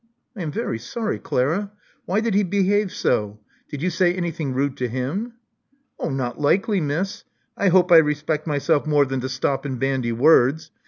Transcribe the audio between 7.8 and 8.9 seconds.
I respect myself